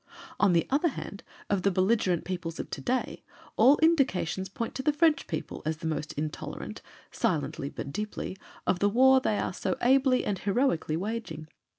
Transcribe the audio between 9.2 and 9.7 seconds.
they are